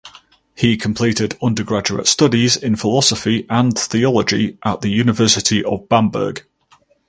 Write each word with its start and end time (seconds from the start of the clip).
He 0.55 0.77
completed 0.77 1.37
undergraduate 1.43 2.07
studies 2.07 2.57
in 2.57 2.75
philosophy 2.75 3.45
and 3.51 3.77
theology 3.77 4.57
at 4.65 4.81
the 4.81 4.89
University 4.89 5.63
of 5.63 5.87
Bamberg. 5.89 6.43